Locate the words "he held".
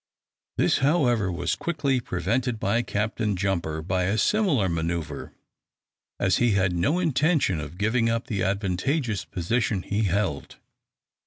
9.83-10.57